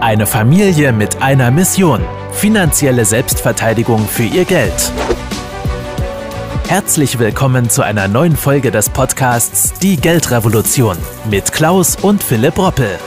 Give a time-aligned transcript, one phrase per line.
[0.00, 2.00] Eine Familie mit einer Mission.
[2.32, 4.90] Finanzielle Selbstverteidigung für ihr Geld.
[6.68, 10.96] Herzlich willkommen zu einer neuen Folge des Podcasts Die Geldrevolution
[11.30, 12.98] mit Klaus und Philipp Roppel.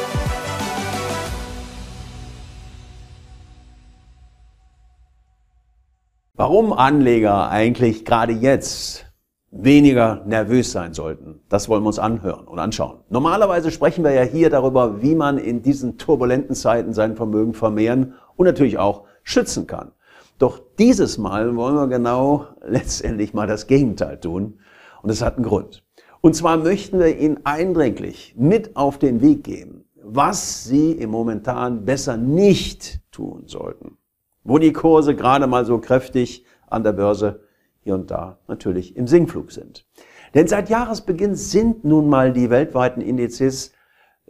[6.35, 9.11] Warum Anleger eigentlich gerade jetzt
[9.55, 11.39] weniger nervös sein sollten.
[11.47, 12.99] Das wollen wir uns anhören und anschauen.
[13.09, 18.15] Normalerweise sprechen wir ja hier darüber, wie man in diesen turbulenten Zeiten sein Vermögen vermehren
[18.35, 19.91] und natürlich auch schützen kann.
[20.39, 24.59] Doch dieses Mal wollen wir genau letztendlich mal das Gegenteil tun.
[25.03, 25.83] Und es hat einen Grund.
[26.21, 31.85] Und zwar möchten wir Ihnen eindringlich mit auf den Weg geben, was Sie im Momentan
[31.85, 33.97] besser nicht tun sollten.
[34.43, 37.41] Wo die Kurse gerade mal so kräftig an der Börse
[37.83, 39.85] hier und da natürlich im Sinkflug sind.
[40.33, 43.73] Denn seit Jahresbeginn sind nun mal die weltweiten Indizes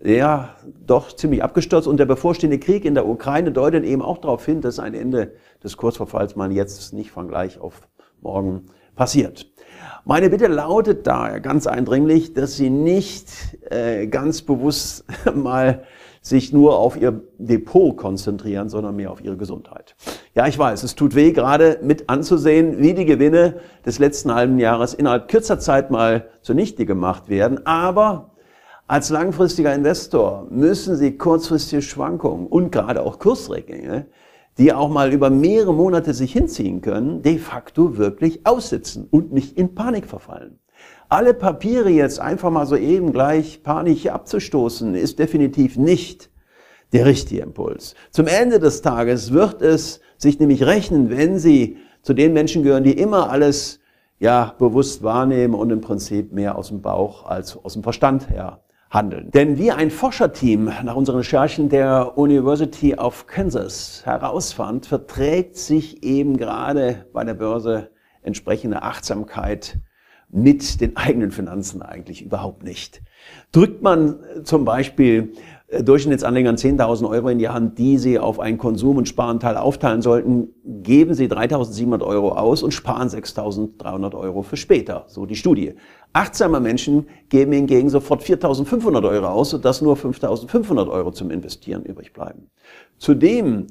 [0.02, 4.46] ja doch ziemlich abgestürzt und der bevorstehende Krieg in der Ukraine deutet eben auch darauf
[4.46, 7.88] hin, dass ein Ende des Kursverfalls man jetzt nicht von gleich auf
[8.22, 9.52] morgen passiert.
[10.06, 13.30] Meine Bitte lautet daher ganz eindringlich, dass Sie nicht
[13.70, 15.84] äh, ganz bewusst mal
[16.22, 19.96] sich nur auf ihr Depot konzentrieren, sondern mehr auf ihre Gesundheit.
[20.36, 24.58] Ja, ich weiß, es tut weh, gerade mit anzusehen, wie die Gewinne des letzten halben
[24.58, 27.66] Jahres innerhalb kürzer Zeit mal zunichte gemacht werden.
[27.66, 28.32] Aber
[28.88, 34.08] als langfristiger Investor müssen Sie kurzfristige Schwankungen und gerade auch Kursrückgänge,
[34.58, 39.58] die auch mal über mehrere Monate sich hinziehen können, de facto wirklich aussitzen und nicht
[39.58, 40.60] in Panik verfallen.
[41.10, 46.30] Alle Papiere jetzt einfach mal so eben gleich panisch abzustoßen, ist definitiv nicht
[46.92, 47.96] der richtige Impuls.
[48.12, 52.84] Zum Ende des Tages wird es sich nämlich rechnen, wenn Sie zu den Menschen gehören,
[52.84, 53.80] die immer alles
[54.20, 58.63] ja bewusst wahrnehmen und im Prinzip mehr aus dem Bauch als aus dem Verstand her
[58.94, 59.32] handeln.
[59.32, 66.38] Denn wie ein Forscherteam nach unseren Recherchen der University of Kansas herausfand, verträgt sich eben
[66.38, 67.90] gerade bei der Börse
[68.22, 69.80] entsprechende Achtsamkeit
[70.30, 73.02] mit den eigenen Finanzen eigentlich überhaupt nicht.
[73.52, 75.34] Drückt man zum Beispiel
[75.82, 80.50] Durchschnittsanlegern 10.000 Euro in die Hand, die sie auf einen Konsum- und Sparanteil aufteilen sollten,
[80.64, 85.74] geben sie 3.700 Euro aus und sparen 6.300 Euro für später, so die Studie.
[86.12, 92.14] Achtsame Menschen geben hingegen sofort 4.500 Euro aus, sodass nur 5.500 Euro zum Investieren übrig
[92.14, 92.50] bleiben.
[92.98, 93.68] Zudem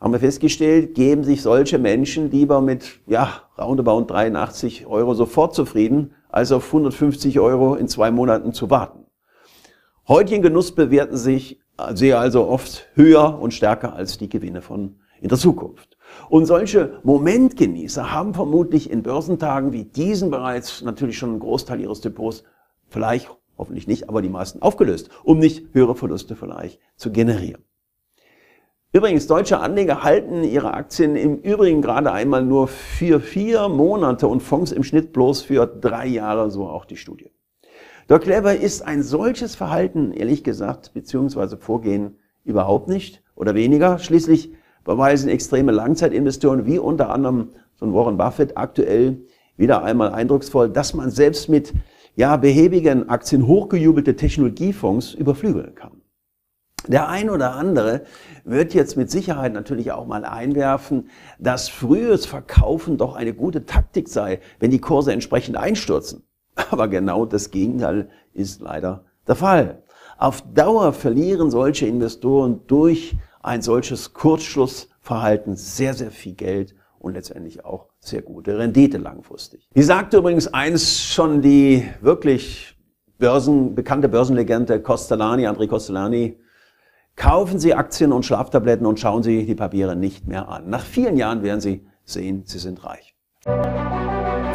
[0.00, 6.12] haben wir festgestellt, geben sich solche Menschen lieber mit, ja, roundabout 83 Euro sofort zufrieden,
[6.28, 9.05] als auf 150 Euro in zwei Monaten zu warten.
[10.08, 11.60] Heutigen Genuss bewerten sich
[11.94, 15.98] sehr also oft höher und stärker als die Gewinne von in der Zukunft.
[16.28, 22.02] Und solche Momentgenießer haben vermutlich in Börsentagen wie diesen bereits natürlich schon einen Großteil ihres
[22.02, 22.44] Depots
[22.88, 23.28] vielleicht,
[23.58, 27.64] hoffentlich nicht, aber die meisten aufgelöst, um nicht höhere Verluste vielleicht zu generieren.
[28.92, 34.40] Übrigens, deutsche Anleger halten ihre Aktien im Übrigen gerade einmal nur für vier Monate und
[34.40, 37.32] Fonds im Schnitt bloß für drei Jahre, so auch die Studie.
[38.08, 43.98] Doch clever ist ein solches Verhalten, ehrlich gesagt, beziehungsweise Vorgehen überhaupt nicht oder weniger.
[43.98, 44.52] Schließlich
[44.84, 49.18] beweisen extreme Langzeitinvestoren wie unter anderem so ein Warren Buffett aktuell
[49.56, 51.74] wieder einmal eindrucksvoll, dass man selbst mit
[52.14, 56.00] ja, behäbigen Aktien hochgejubelte Technologiefonds überflügeln kann.
[56.86, 58.02] Der ein oder andere
[58.44, 64.08] wird jetzt mit Sicherheit natürlich auch mal einwerfen, dass frühes Verkaufen doch eine gute Taktik
[64.08, 66.22] sei, wenn die Kurse entsprechend einstürzen.
[66.70, 69.82] Aber genau das Gegenteil ist leider der Fall.
[70.18, 77.64] Auf Dauer verlieren solche Investoren durch ein solches Kurzschlussverhalten sehr, sehr viel Geld und letztendlich
[77.64, 79.68] auch sehr gute Rendite langfristig.
[79.74, 82.76] Wie sagte übrigens eins schon die wirklich
[83.18, 86.38] Börsen, bekannte Börsenlegende Costellani, André Costellani,
[87.16, 90.68] Kaufen Sie Aktien und Schlaftabletten und schauen Sie die Papiere nicht mehr an.
[90.68, 93.15] Nach vielen Jahren werden Sie sehen, Sie sind reich.